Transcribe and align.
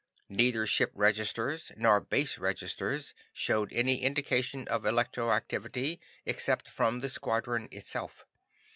Neither 0.29 0.65
ship 0.65 0.89
registers 0.95 1.71
nor 1.77 2.01
base 2.01 2.39
registers 2.39 3.13
showed 3.33 3.71
any 3.71 4.01
indication 4.01 4.67
of 4.67 4.81
electroactivity 4.81 5.99
except 6.25 6.67
from 6.69 7.01
the 7.01 7.07
squadron 7.09 7.67
itself. 7.71 8.25